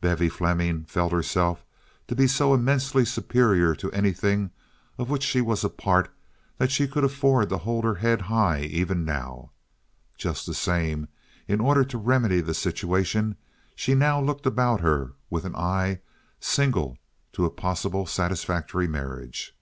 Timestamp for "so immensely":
2.26-3.04